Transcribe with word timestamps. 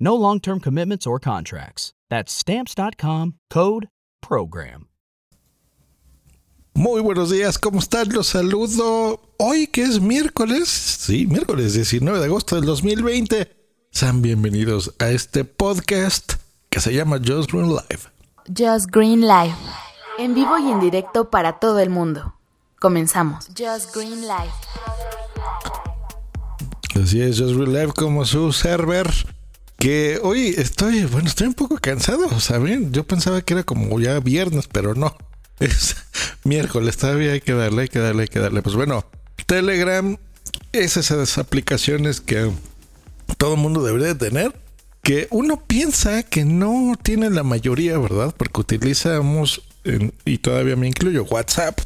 No 0.00 0.14
long 0.14 0.40
term 0.40 0.60
commitments 0.60 1.06
or 1.06 1.18
contracts. 1.18 1.92
That's 2.08 2.32
Stamps.com 2.32 3.34
code 3.50 3.88
PROGRAM. 4.22 4.86
Muy 6.74 7.00
buenos 7.00 7.30
días, 7.30 7.58
¿cómo 7.58 7.80
están? 7.80 8.12
Los 8.12 8.28
saludo 8.28 9.20
hoy 9.38 9.66
que 9.66 9.82
es 9.82 10.00
miércoles, 10.00 10.68
sí, 10.68 11.26
miércoles 11.26 11.74
19 11.74 12.20
de 12.20 12.26
agosto 12.26 12.54
del 12.54 12.66
2020. 12.66 13.50
Sean 13.90 14.22
bienvenidos 14.22 14.94
a 15.00 15.08
este 15.08 15.44
podcast 15.44 16.34
que 16.70 16.78
se 16.78 16.94
llama 16.94 17.18
Just 17.18 17.50
Green 17.50 17.70
Live. 17.70 18.02
Just 18.56 18.90
Green 18.92 19.22
Live. 19.22 19.56
En 20.18 20.36
vivo 20.36 20.56
y 20.58 20.70
en 20.70 20.78
directo 20.78 21.30
para 21.30 21.58
todo 21.58 21.80
el 21.80 21.90
mundo. 21.90 22.36
Comenzamos. 22.78 23.48
Just 23.48 23.92
Green 23.92 24.20
Live. 24.20 24.52
Así 27.02 27.20
es, 27.20 27.40
Just 27.40 27.56
Green 27.56 27.72
Live 27.72 27.92
como 27.94 28.24
su 28.24 28.52
server. 28.52 29.08
Que 29.78 30.18
hoy 30.22 30.54
estoy, 30.58 31.04
bueno, 31.04 31.28
estoy 31.28 31.46
un 31.46 31.54
poco 31.54 31.78
cansado, 31.78 32.40
¿saben? 32.40 32.92
Yo 32.92 33.06
pensaba 33.06 33.42
que 33.42 33.54
era 33.54 33.62
como 33.62 34.00
ya 34.00 34.18
viernes, 34.18 34.68
pero 34.70 34.94
no. 34.94 35.16
Es 35.60 35.96
miércoles, 36.44 36.96
todavía 36.96 37.32
hay 37.32 37.40
que 37.40 37.52
darle, 37.52 37.82
hay 37.82 37.88
que 37.88 38.00
darle, 38.00 38.22
hay 38.22 38.28
que 38.28 38.40
darle. 38.40 38.62
Pues 38.62 38.74
bueno, 38.74 39.04
Telegram 39.46 40.16
es 40.72 40.96
esas 40.96 41.38
aplicaciones 41.38 42.20
que 42.20 42.50
todo 43.36 43.56
mundo 43.56 43.82
debería 43.82 44.08
de 44.08 44.14
tener. 44.16 44.54
Que 45.02 45.28
uno 45.30 45.64
piensa 45.64 46.22
que 46.24 46.44
no 46.44 46.94
tiene 47.00 47.30
la 47.30 47.44
mayoría, 47.44 47.96
¿verdad? 47.98 48.34
Porque 48.36 48.60
utilizamos, 48.60 49.62
y 50.24 50.38
todavía 50.38 50.76
me 50.76 50.88
incluyo, 50.88 51.24
WhatsApp. 51.24 51.80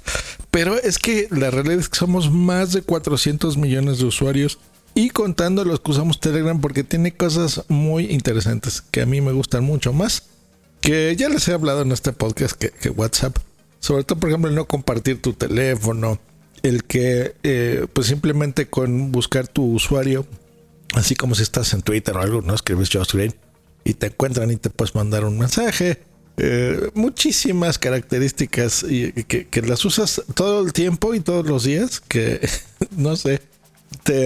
Pero 0.50 0.78
es 0.80 0.98
que 0.98 1.28
la 1.30 1.50
realidad 1.50 1.78
es 1.78 1.88
que 1.88 1.98
somos 1.98 2.30
más 2.32 2.72
de 2.72 2.82
400 2.82 3.56
millones 3.58 3.98
de 3.98 4.06
usuarios. 4.06 4.58
Y 4.94 5.10
contando 5.10 5.64
los 5.64 5.80
que 5.80 5.90
usamos 5.90 6.20
Telegram 6.20 6.60
porque 6.60 6.84
tiene 6.84 7.12
cosas 7.12 7.64
muy 7.68 8.06
interesantes 8.06 8.82
que 8.82 9.02
a 9.02 9.06
mí 9.06 9.20
me 9.20 9.32
gustan 9.32 9.64
mucho 9.64 9.92
más. 9.92 10.24
Que 10.80 11.14
ya 11.16 11.28
les 11.28 11.46
he 11.48 11.52
hablado 11.52 11.82
en 11.82 11.92
este 11.92 12.12
podcast 12.12 12.56
que, 12.56 12.90
WhatsApp. 12.90 13.36
Sobre 13.80 14.04
todo, 14.04 14.20
por 14.20 14.28
ejemplo, 14.28 14.50
el 14.50 14.56
no 14.56 14.66
compartir 14.66 15.22
tu 15.22 15.32
teléfono. 15.32 16.18
El 16.62 16.84
que 16.84 17.34
eh, 17.42 17.86
pues 17.92 18.06
simplemente 18.06 18.68
con 18.68 19.10
buscar 19.10 19.48
tu 19.48 19.64
usuario 19.64 20.26
Así 20.94 21.14
como 21.16 21.34
si 21.34 21.42
estás 21.42 21.72
en 21.72 21.82
Twitter 21.82 22.16
o 22.16 22.20
algo, 22.20 22.42
¿no? 22.42 22.54
Escribes 22.54 22.90
Just 22.92 23.14
Green 23.14 23.34
y 23.84 23.94
te 23.94 24.06
encuentran 24.06 24.50
y 24.50 24.56
te 24.56 24.70
puedes 24.70 24.94
mandar 24.94 25.24
un 25.24 25.38
mensaje. 25.38 26.02
Eh, 26.36 26.90
muchísimas 26.94 27.78
características 27.78 28.84
y, 28.88 29.12
que, 29.24 29.48
que 29.48 29.62
las 29.62 29.84
usas 29.84 30.22
todo 30.34 30.64
el 30.64 30.72
tiempo 30.72 31.14
y 31.14 31.20
todos 31.20 31.46
los 31.46 31.64
días 31.64 32.00
que, 32.00 32.46
no 32.96 33.16
sé, 33.16 33.40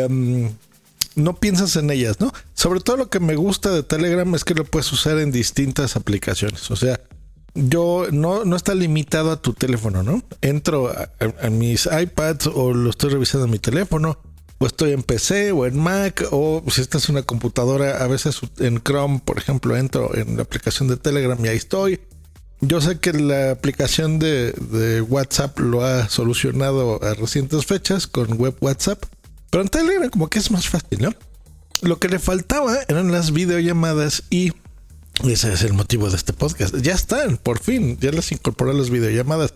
mm, 0.09 0.47
no 1.17 1.37
piensas 1.37 1.77
en 1.77 1.91
ellas, 1.91 2.21
¿no? 2.21 2.33
Sobre 2.55 2.81
todo 2.81 2.97
lo 2.97 3.11
que 3.11 3.21
me 3.21 3.37
gusta 3.37 3.71
de 3.71 3.83
Telegram 3.83 4.35
es 4.35 4.45
que 4.45 4.55
lo 4.55 4.65
puedes 4.65 4.93
usar 4.93 5.19
en 5.19 5.33
distintas 5.33 5.97
aplicaciones. 5.97 6.71
O 6.71 6.77
sea, 6.77 7.01
yo 7.55 8.07
no, 8.13 8.45
no 8.45 8.57
está 8.57 8.75
limitado 8.75 9.33
a 9.33 9.41
tu 9.41 9.55
teléfono, 9.55 10.03
¿no? 10.03 10.23
Entro 10.43 10.91
a 10.91 11.51
mis 11.51 11.87
iPads 11.87 12.49
o 12.49 12.75
lo 12.75 12.91
estoy 12.91 13.11
revisando 13.11 13.47
en 13.47 13.53
mi 13.53 13.59
teléfono, 13.59 14.19
o 14.59 14.67
estoy 14.67 14.93
en 14.93 15.03
PC 15.03 15.53
o 15.53 15.67
en 15.67 15.79
Mac, 15.79 16.27
o 16.31 16.63
si 16.69 16.81
esta 16.81 16.99
es 16.99 17.09
una 17.09 17.23
computadora, 17.23 18.03
a 18.03 18.07
veces 18.07 18.41
en 18.59 18.83
Chrome, 18.83 19.21
por 19.25 19.39
ejemplo, 19.39 19.77
entro 19.77 20.15
en 20.15 20.37
la 20.37 20.43
aplicación 20.43 20.89
de 20.89 20.97
Telegram 20.97 21.43
y 21.45 21.49
ahí 21.49 21.57
estoy. 21.57 22.01
Yo 22.63 22.81
sé 22.81 22.99
que 22.99 23.13
la 23.13 23.51
aplicación 23.51 24.19
de, 24.19 24.53
de 24.53 25.03
WhatsApp 25.03 25.59
lo 25.59 25.85
ha 25.85 26.09
solucionado 26.09 27.03
a 27.03 27.13
recientes 27.13 27.67
fechas 27.67 28.07
con 28.07 28.39
web 28.39 28.57
WhatsApp, 28.61 29.05
pero 29.51 29.63
en 29.63 29.69
Telegram 29.69 30.11
como 30.11 30.29
que 30.29 30.39
es 30.39 30.51
más 30.51 30.69
fácil, 30.69 31.01
¿no? 31.01 31.11
Lo 31.83 31.99
que 31.99 32.09
le 32.09 32.19
faltaba 32.19 32.79
eran 32.89 33.13
las 33.13 33.33
videollamadas 33.33 34.25
y 34.31 34.53
ese 35.25 35.53
es 35.53 35.63
el 35.63 35.73
motivo 35.73 36.11
de 36.11 36.17
este 36.17 36.33
podcast. 36.33 36.77
Ya 36.77 36.95
están, 36.95 37.39
por 37.39 37.59
fin, 37.59 37.99
ya 38.01 38.11
les 38.11 38.33
incorporé 38.33 38.75
las 38.75 38.91
videollamadas. 38.91 39.55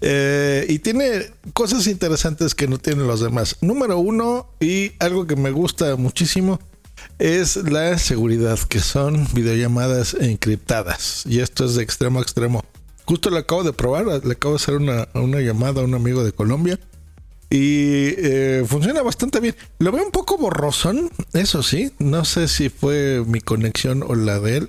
Eh, 0.00 0.66
y 0.68 0.80
tiene 0.80 1.30
cosas 1.52 1.86
interesantes 1.86 2.54
que 2.54 2.68
no 2.68 2.78
tienen 2.78 3.06
los 3.06 3.20
demás. 3.20 3.56
Número 3.60 3.98
uno, 3.98 4.48
y 4.60 4.92
algo 4.98 5.26
que 5.26 5.36
me 5.36 5.50
gusta 5.50 5.96
muchísimo, 5.96 6.60
es 7.18 7.56
la 7.56 7.96
seguridad, 7.98 8.58
que 8.58 8.80
son 8.80 9.26
videollamadas 9.32 10.14
encriptadas. 10.14 11.24
Y 11.26 11.40
esto 11.40 11.64
es 11.64 11.76
de 11.76 11.82
extremo 11.82 12.18
a 12.18 12.22
extremo. 12.22 12.64
Justo 13.04 13.30
lo 13.30 13.38
acabo 13.38 13.62
de 13.62 13.72
probar, 13.72 14.06
le 14.06 14.32
acabo 14.32 14.54
de 14.54 14.62
hacer 14.62 14.74
una, 14.74 15.08
una 15.14 15.40
llamada 15.40 15.80
a 15.80 15.84
un 15.84 15.94
amigo 15.94 16.24
de 16.24 16.32
Colombia. 16.32 16.78
Y 17.48 18.14
eh, 18.18 18.64
funciona 18.66 19.02
bastante 19.02 19.40
bien. 19.40 19.54
Lo 19.78 19.92
veo 19.92 20.04
un 20.04 20.10
poco 20.10 20.36
borrosón, 20.36 21.10
eso 21.32 21.62
sí. 21.62 21.92
No 21.98 22.24
sé 22.24 22.48
si 22.48 22.68
fue 22.68 23.22
mi 23.26 23.40
conexión 23.40 24.02
o 24.02 24.14
la 24.14 24.40
de 24.40 24.58
él. 24.58 24.68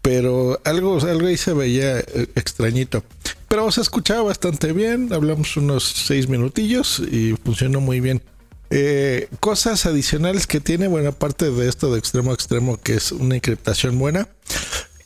Pero 0.00 0.60
algo, 0.64 1.00
algo 1.00 1.26
ahí 1.26 1.36
se 1.36 1.52
veía 1.52 1.98
eh, 1.98 2.28
extrañito. 2.34 3.04
Pero 3.48 3.70
se 3.72 3.82
escuchaba 3.82 4.22
bastante 4.22 4.72
bien. 4.72 5.12
Hablamos 5.12 5.56
unos 5.56 5.84
seis 5.84 6.28
minutillos 6.28 7.00
y 7.00 7.34
funcionó 7.44 7.80
muy 7.80 8.00
bien. 8.00 8.22
Eh, 8.70 9.28
cosas 9.40 9.86
adicionales 9.86 10.46
que 10.46 10.60
tiene, 10.60 10.88
bueno, 10.88 11.10
aparte 11.10 11.50
de 11.50 11.68
esto 11.68 11.92
de 11.92 11.98
extremo 11.98 12.30
a 12.30 12.34
extremo, 12.34 12.78
que 12.78 12.94
es 12.94 13.12
una 13.12 13.36
encriptación 13.36 13.98
buena. 13.98 14.28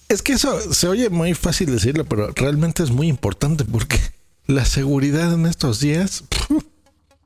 Es 0.09 0.23
que 0.23 0.35
eso 0.35 0.73
se 0.73 0.89
oye 0.89 1.11
muy 1.11 1.35
fácil 1.35 1.71
decirlo, 1.71 2.05
pero 2.05 2.33
realmente 2.35 2.83
es 2.83 2.91
muy 2.91 3.09
importante 3.09 3.65
porque 3.65 3.99
la 4.47 4.65
seguridad 4.65 5.33
en 5.33 5.47
estos 5.47 5.81
días 5.81 6.25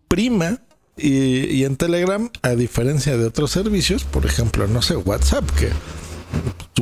prima. 0.08 0.60
Y, 0.98 1.64
en 1.64 1.76
Telegram, 1.76 2.30
a 2.40 2.50
diferencia 2.50 3.18
de 3.18 3.26
otros 3.26 3.50
servicios, 3.50 4.04
por 4.04 4.24
ejemplo, 4.24 4.66
no 4.66 4.80
sé, 4.80 4.96
WhatsApp, 4.96 5.44
que 5.50 5.68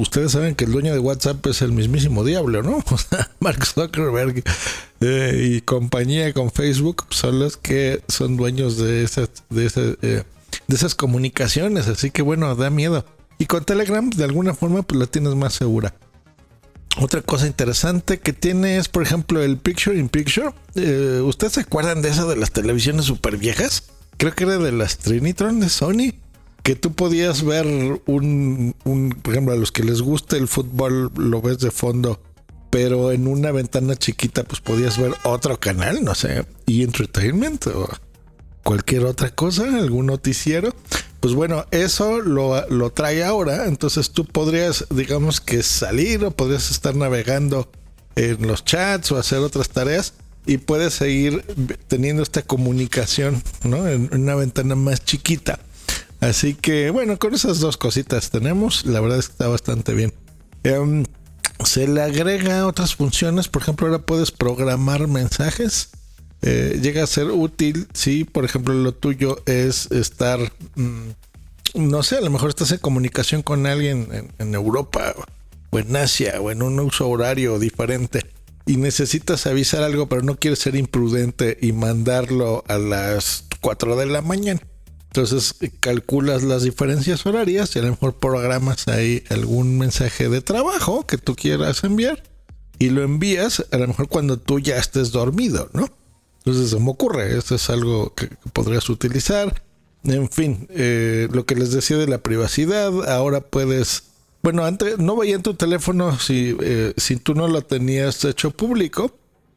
ustedes 0.00 0.32
saben 0.32 0.54
que 0.54 0.66
el 0.66 0.72
dueño 0.72 0.92
de 0.92 1.00
WhatsApp 1.00 1.44
es 1.48 1.62
el 1.62 1.72
mismísimo 1.72 2.22
diablo, 2.22 2.62
¿no? 2.62 2.78
O 2.90 2.98
sea, 2.98 3.30
Mark 3.40 3.66
Zuckerberg 3.66 4.44
eh, 5.00 5.50
y 5.50 5.60
compañía 5.62 6.32
con 6.32 6.52
Facebook 6.52 7.06
son 7.10 7.40
los 7.40 7.56
que 7.56 8.02
son 8.06 8.36
dueños 8.36 8.76
de 8.78 9.02
esas, 9.02 9.30
de, 9.50 9.66
esas, 9.66 9.96
eh, 10.02 10.22
de 10.68 10.76
esas 10.76 10.94
comunicaciones. 10.94 11.88
Así 11.88 12.12
que 12.12 12.22
bueno, 12.22 12.54
da 12.54 12.70
miedo. 12.70 13.04
Y 13.38 13.46
con 13.46 13.64
Telegram, 13.64 14.08
de 14.10 14.24
alguna 14.24 14.54
forma, 14.54 14.82
pues 14.82 15.00
la 15.00 15.06
tienes 15.06 15.34
más 15.34 15.54
segura. 15.54 15.94
Otra 16.97 17.22
cosa 17.22 17.47
interesante 17.47 18.21
que 18.21 18.32
tiene 18.32 18.77
es, 18.77 18.88
por 18.88 19.03
ejemplo, 19.03 19.43
el 19.43 19.56
Picture 19.59 19.99
in 19.99 20.09
Picture. 20.09 20.50
Eh, 20.77 21.21
¿Ustedes 21.24 21.54
se 21.54 21.60
acuerdan 21.60 22.03
de 22.03 22.10
eso 22.10 22.28
de 22.28 22.36
las 22.36 22.53
televisiones 22.53 23.07
super 23.07 23.36
viejas? 23.36 23.84
Creo 24.16 24.33
que 24.33 24.45
era 24.45 24.59
de 24.59 24.71
las 24.71 24.98
Trinitron 24.98 25.60
de 25.60 25.68
Sony. 25.68 26.15
Que 26.63 26.77
tú 26.77 26.95
podías 26.95 27.45
ver 27.45 27.66
un, 28.07 28.74
por 29.22 29.34
ejemplo, 29.34 29.53
a 29.53 29.57
los 29.57 29.71
que 29.71 29.83
les 29.84 30.01
gusta 30.01 30.36
el 30.36 30.48
fútbol, 30.48 31.10
lo 31.15 31.42
ves 31.42 31.59
de 31.59 31.71
fondo, 31.71 32.22
pero 32.71 33.13
en 33.13 33.27
una 33.27 33.51
ventana 33.51 33.97
chiquita, 33.97 34.45
pues 34.45 34.63
podías 34.63 34.97
ver 34.97 35.13
otro 35.24 35.60
canal, 35.60 36.03
no 36.03 36.15
sé, 36.15 36.47
y 36.65 36.83
Entertainment 36.83 37.66
o 37.66 37.86
cualquier 38.63 39.04
otra 39.04 39.28
cosa, 39.28 39.65
algún 39.77 40.07
noticiero. 40.07 40.74
Pues 41.24 41.32
bueno, 41.32 41.65
eso 41.71 42.21
lo, 42.21 42.68
lo 42.68 42.91
trae 42.91 43.24
ahora. 43.24 43.65
Entonces 43.65 44.10
tú 44.10 44.26
podrías, 44.26 44.84
digamos 44.91 45.41
que 45.41 45.62
salir 45.62 46.22
o 46.22 46.30
podrías 46.30 46.71
estar 46.71 46.94
navegando 46.94 47.72
en 48.15 48.47
los 48.47 48.62
chats 48.62 49.10
o 49.10 49.16
hacer 49.16 49.38
otras 49.38 49.71
tareas 49.71 50.12
y 50.44 50.59
puedes 50.59 50.92
seguir 50.92 51.42
teniendo 51.88 52.22
esta 52.22 52.42
comunicación, 52.42 53.42
¿no? 53.62 53.88
En 53.88 54.10
una 54.12 54.34
ventana 54.34 54.74
más 54.74 55.03
chiquita. 55.03 55.60
Así 56.21 56.53
que 56.53 56.91
bueno, 56.91 57.18
con 57.18 57.32
esas 57.32 57.59
dos 57.59 57.78
cositas 57.78 58.28
tenemos. 58.28 58.84
La 58.84 59.00
verdad 59.00 59.18
es 59.18 59.28
que 59.28 59.32
está 59.32 59.48
bastante 59.48 59.94
bien. 59.94 60.12
Um, 60.78 61.04
se 61.65 61.88
le 61.88 62.03
agrega 62.03 62.66
otras 62.66 62.97
funciones. 62.97 63.48
Por 63.48 63.62
ejemplo, 63.62 63.86
ahora 63.86 64.04
puedes 64.04 64.30
programar 64.30 65.09
mensajes. 65.09 65.88
Eh, 66.46 66.78
llega 66.82 67.02
a 67.02 67.06
ser 67.06 67.30
útil 67.30 67.88
si, 67.94 68.24
por 68.24 68.44
ejemplo, 68.44 68.74
lo 68.74 68.92
tuyo 68.92 69.42
es 69.46 69.91
estar, 69.91 70.38
mm, 70.74 71.08
no 71.76 72.02
sé, 72.02 72.18
a 72.18 72.20
lo 72.20 72.28
mejor 72.28 72.50
estás 72.50 72.70
en 72.70 72.78
comunicación 72.78 73.42
con 73.42 73.64
alguien 73.66 74.08
en, 74.12 74.30
en 74.38 74.54
Europa 74.54 75.14
o 75.70 75.78
en 75.78 75.96
Asia 75.96 76.38
o 76.42 76.50
en 76.50 76.60
un 76.60 76.78
uso 76.80 77.08
horario 77.08 77.58
diferente 77.58 78.20
y 78.66 78.76
necesitas 78.76 79.46
avisar 79.46 79.82
algo, 79.82 80.06
pero 80.06 80.20
no 80.20 80.36
quieres 80.36 80.58
ser 80.58 80.76
imprudente 80.76 81.56
y 81.62 81.72
mandarlo 81.72 82.62
a 82.68 82.76
las 82.76 83.44
4 83.62 83.96
de 83.96 84.04
la 84.04 84.20
mañana. 84.20 84.60
Entonces 85.06 85.54
calculas 85.80 86.42
las 86.42 86.64
diferencias 86.64 87.24
horarias 87.24 87.74
y 87.74 87.78
a 87.78 87.82
lo 87.82 87.91
mejor 87.91 88.18
programas 88.18 88.86
ahí 88.88 89.24
algún 89.30 89.78
mensaje 89.78 90.28
de 90.28 90.42
trabajo 90.42 91.06
que 91.06 91.16
tú 91.16 91.34
quieras 91.36 91.84
enviar 91.84 92.22
y 92.78 92.91
lo 92.91 93.02
envías 93.02 93.64
a 93.70 93.78
lo 93.78 93.86
mejor 93.86 94.08
cuando 94.08 94.38
tú 94.38 94.58
ya 94.58 94.76
estés 94.76 95.10
dormido, 95.10 95.70
¿no? 95.72 95.88
Entonces 96.44 96.70
se 96.70 96.78
me 96.78 96.91
ocurre, 96.91 97.36
esto 97.36 97.54
es 97.54 97.70
algo 97.70 98.14
que, 98.14 98.28
podrías 98.52 98.88
utilizar. 98.91 99.62
En 100.04 100.28
fin, 100.28 100.66
eh, 100.70 101.28
lo 101.32 101.46
que 101.46 101.54
les 101.54 101.72
decía 101.72 101.96
de 101.96 102.06
la 102.06 102.18
privacidad, 102.18 103.10
ahora 103.10 103.41
puedes 103.41 104.14
bueno, 104.44 104.66
antes 104.66 104.98
no 104.98 105.16
veía 105.16 105.36
en 105.36 105.42
tu 105.42 105.54
teléfono 105.54 106.18
si, 106.18 106.54
eh, 106.60 106.92
si 106.98 107.16
tú 107.16 107.34
no 107.34 107.48
lo 107.48 107.62
tenías 107.62 108.22
hecho 108.26 108.50
público, 108.50 109.10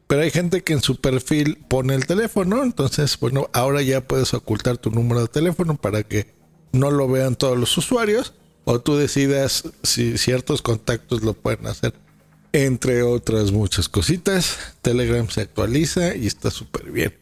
pero 0.06 0.22
hay 0.22 0.30
gente 0.30 0.64
que 0.64 0.72
en 0.72 0.80
su 0.80 0.96
perfil 0.98 1.58
pone 1.68 1.94
el 1.94 2.06
teléfono, 2.06 2.62
entonces, 2.62 3.20
bueno, 3.20 3.50
ahora 3.52 3.82
ya 3.82 4.00
puedes 4.00 4.32
ocultar 4.32 4.78
tu 4.78 4.90
número 4.90 5.20
de 5.20 5.28
teléfono 5.28 5.76
para 5.76 6.04
que 6.04 6.32
no 6.72 6.90
lo 6.90 7.06
vean 7.06 7.36
todos 7.36 7.58
los 7.58 7.76
usuarios, 7.76 8.32
o 8.64 8.80
tú 8.80 8.96
decidas 8.96 9.64
si 9.82 10.16
ciertos 10.16 10.62
contactos 10.62 11.22
lo 11.22 11.34
pueden 11.34 11.66
hacer, 11.66 11.92
entre 12.52 13.02
otras 13.02 13.52
muchas 13.52 13.88
cositas. 13.88 14.56
Telegram 14.82 15.28
se 15.28 15.42
actualiza 15.42 16.16
y 16.16 16.26
está 16.26 16.50
súper 16.50 16.90
bien. 16.90 17.14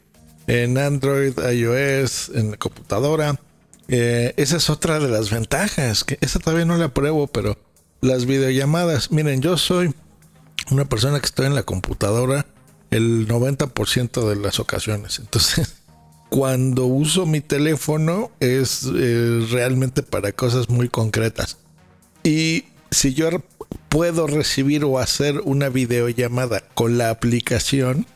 En 0.46 0.78
Android, 0.78 1.32
iOS, 1.38 2.30
en 2.34 2.52
la 2.52 2.56
computadora 2.56 3.38
eh, 3.88 4.34
esa 4.36 4.56
es 4.56 4.68
otra 4.68 4.98
de 4.98 5.08
las 5.08 5.30
ventajas, 5.30 6.04
que 6.04 6.18
esa 6.20 6.38
todavía 6.38 6.64
no 6.64 6.76
la 6.76 6.88
pruebo, 6.88 7.26
pero 7.28 7.56
las 8.00 8.26
videollamadas, 8.26 9.12
miren, 9.12 9.40
yo 9.40 9.56
soy 9.56 9.94
una 10.70 10.86
persona 10.86 11.20
que 11.20 11.26
estoy 11.26 11.46
en 11.46 11.54
la 11.54 11.62
computadora 11.62 12.46
el 12.90 13.28
90% 13.28 14.28
de 14.28 14.36
las 14.36 14.58
ocasiones. 14.58 15.18
Entonces, 15.18 15.76
cuando 16.30 16.86
uso 16.86 17.26
mi 17.26 17.40
teléfono 17.40 18.32
es 18.40 18.88
eh, 18.92 19.46
realmente 19.50 20.02
para 20.02 20.32
cosas 20.32 20.68
muy 20.68 20.88
concretas. 20.88 21.58
Y 22.24 22.64
si 22.90 23.14
yo 23.14 23.30
puedo 23.88 24.26
recibir 24.26 24.84
o 24.84 24.98
hacer 24.98 25.40
una 25.44 25.68
videollamada 25.68 26.62
con 26.74 26.98
la 26.98 27.10
aplicación 27.10 28.06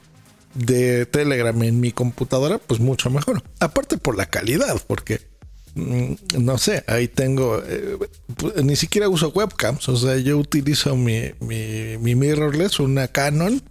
de 0.55 1.07
Telegram 1.07 1.63
en 1.63 1.81
mi 1.81 1.93
computadora, 1.93 2.59
pues 2.59 2.81
mucho 2.81 3.11
mejor. 3.11 3.43
Aparte 3.61 3.99
por 3.99 4.17
la 4.17 4.27
calidad, 4.27 4.81
porque 4.87 5.31
Mm, 5.75 6.15
no 6.41 6.59
sé, 6.59 6.85
ahí 6.89 7.07
tengo, 7.07 7.63
eh, 7.65 7.97
ni 8.65 8.75
siquiera 8.77 9.09
uso 9.09 9.31
webcams, 9.31 9.89
o 9.89 9.97
sea, 9.97 10.17
yo 10.17 10.37
utilizo 10.37 10.97
mi, 10.97 11.33
mi, 11.41 12.15
mirrorless, 12.15 12.81
una 12.81 13.09
Canon, 13.09 13.63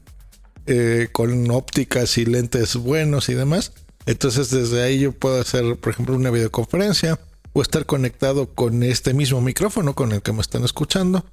eh, 0.66 1.10
con 1.12 1.52
ópticas 1.52 2.18
y 2.18 2.26
lentes 2.26 2.76
buenos 2.76 3.30
y 3.30 3.34
demás. 3.34 3.74
Entonces 4.06 4.50
desde 4.50 4.82
ahí 4.82 5.00
yo 5.00 5.12
puedo 5.12 5.42
hacer, 5.42 5.76
por 5.78 5.94
ejemplo, 5.94 6.16
una 6.16 6.32
videoconferencia 6.32 7.20
o 7.54 7.62
estar 7.62 7.86
conectado 7.86 8.54
con 8.54 8.84
este 8.84 9.14
mismo 9.14 9.42
micrófono 9.42 9.94
con 9.94 10.12
el 10.14 10.22
que 10.22 10.32
me 10.32 10.42
están 10.42 10.64
escuchando, 10.64 11.26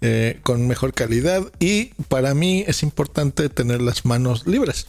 eh, 0.00 0.40
con 0.42 0.66
mejor 0.66 0.94
calidad. 0.94 1.42
Y 1.58 1.94
para 2.08 2.34
mí 2.34 2.64
es 2.66 2.82
importante 2.82 3.48
tener 3.48 3.82
las 3.82 4.04
manos 4.04 4.46
libres. 4.46 4.88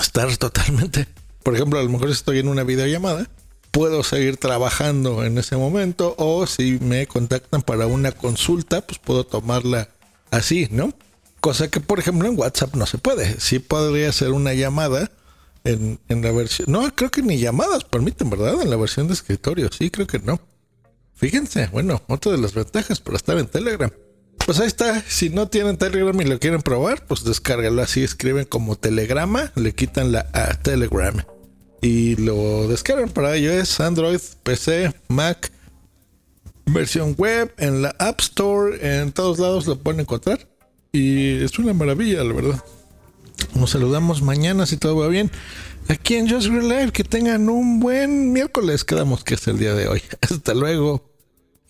Estar 0.00 0.36
totalmente, 0.36 1.08
por 1.42 1.54
ejemplo, 1.54 1.78
a 1.78 1.82
lo 1.82 1.88
mejor 1.88 2.10
estoy 2.10 2.38
en 2.38 2.48
una 2.48 2.64
videollamada 2.64 3.28
puedo 3.70 4.02
seguir 4.02 4.36
trabajando 4.36 5.24
en 5.24 5.38
ese 5.38 5.56
momento 5.56 6.14
o 6.18 6.46
si 6.46 6.78
me 6.80 7.06
contactan 7.06 7.62
para 7.62 7.86
una 7.86 8.12
consulta, 8.12 8.80
pues 8.80 8.98
puedo 8.98 9.24
tomarla 9.24 9.88
así, 10.30 10.68
¿no? 10.70 10.92
Cosa 11.40 11.68
que, 11.68 11.80
por 11.80 11.98
ejemplo, 11.98 12.28
en 12.28 12.38
WhatsApp 12.38 12.74
no 12.74 12.86
se 12.86 12.98
puede. 12.98 13.40
Sí 13.40 13.58
podría 13.58 14.10
hacer 14.10 14.32
una 14.32 14.52
llamada 14.52 15.10
en, 15.64 15.98
la 16.08 16.32
versión... 16.32 16.70
No, 16.70 16.94
creo 16.94 17.10
que 17.10 17.22
ni 17.22 17.38
llamadas 17.38 17.84
permiten, 17.84 18.28
¿verdad? 18.28 18.60
En 18.60 18.68
la 18.68 18.76
versión 18.76 19.06
de 19.06 19.14
escritorio. 19.14 19.70
Sí, 19.72 19.90
creo 19.90 20.06
que 20.06 20.18
no. 20.18 20.40
Fíjense, 21.20 21.66
bueno, 21.66 22.02
otra 22.08 22.32
de 22.32 22.38
las 22.38 22.54
ventajas 22.54 22.98
para 22.98 23.18
estar 23.18 23.36
en 23.36 23.46
Telegram. 23.46 23.90
Pues 24.46 24.58
ahí 24.58 24.66
está. 24.66 25.02
Si 25.02 25.28
no 25.28 25.48
tienen 25.48 25.76
Telegram 25.76 26.18
y 26.18 26.24
lo 26.24 26.40
quieren 26.40 26.62
probar, 26.62 27.06
pues 27.06 27.24
descárgalo 27.24 27.82
así. 27.82 28.02
Escriben 28.02 28.46
como 28.46 28.76
Telegrama, 28.76 29.52
le 29.54 29.74
quitan 29.74 30.12
la 30.12 30.30
a 30.32 30.54
Telegram 30.54 31.14
y 31.82 32.16
lo 32.16 32.68
descargan 32.68 33.10
para 33.10 33.36
iOS, 33.36 33.80
Android, 33.80 34.20
PC, 34.42 34.94
Mac, 35.08 35.52
versión 36.64 37.14
web, 37.18 37.52
en 37.58 37.82
la 37.82 37.94
App 37.98 38.20
Store, 38.20 38.78
en 38.80 39.12
todos 39.12 39.38
lados 39.38 39.66
lo 39.66 39.78
pueden 39.78 40.00
encontrar. 40.00 40.48
Y 40.90 41.44
es 41.44 41.58
una 41.58 41.74
maravilla, 41.74 42.24
la 42.24 42.32
verdad. 42.32 42.64
Nos 43.54 43.70
saludamos 43.70 44.22
mañana 44.22 44.64
si 44.64 44.78
todo 44.78 44.96
va 44.96 45.08
bien. 45.08 45.30
Aquí 45.88 46.14
en 46.14 46.30
Just 46.30 46.48
Real 46.48 46.66
Life, 46.66 46.92
que 46.92 47.04
tengan 47.04 47.50
un 47.50 47.78
buen 47.78 48.32
miércoles. 48.32 48.84
Quedamos 48.84 49.22
que 49.22 49.34
es 49.34 49.46
el 49.48 49.58
día 49.58 49.74
de 49.74 49.86
hoy. 49.86 50.02
Hasta 50.22 50.54
luego 50.54 51.09